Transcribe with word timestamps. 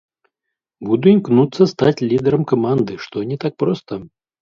Буду 0.89 1.05
імкнуцца 1.15 1.69
стаць 1.73 2.05
лідарам 2.09 2.43
каманды, 2.55 2.93
што 3.07 3.17
не 3.33 3.43
так 3.49 3.53
проста. 3.65 3.93